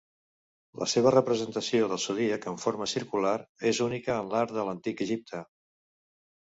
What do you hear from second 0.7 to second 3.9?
La seva representació del zodíac en forma circular és